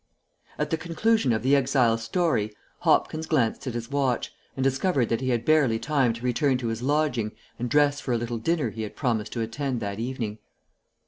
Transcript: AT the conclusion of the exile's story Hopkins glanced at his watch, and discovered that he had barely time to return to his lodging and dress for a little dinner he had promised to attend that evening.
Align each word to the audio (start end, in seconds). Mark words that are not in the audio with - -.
AT 0.57 0.71
the 0.71 0.77
conclusion 0.77 1.31
of 1.31 1.43
the 1.43 1.55
exile's 1.55 2.01
story 2.03 2.51
Hopkins 2.79 3.27
glanced 3.27 3.67
at 3.67 3.75
his 3.75 3.91
watch, 3.91 4.33
and 4.57 4.63
discovered 4.63 5.09
that 5.09 5.21
he 5.21 5.29
had 5.29 5.45
barely 5.45 5.77
time 5.77 6.11
to 6.13 6.25
return 6.25 6.57
to 6.57 6.69
his 6.69 6.81
lodging 6.81 7.33
and 7.59 7.69
dress 7.69 7.99
for 8.01 8.11
a 8.11 8.17
little 8.17 8.39
dinner 8.39 8.71
he 8.71 8.81
had 8.81 8.95
promised 8.95 9.31
to 9.33 9.41
attend 9.41 9.79
that 9.79 9.99
evening. 9.99 10.39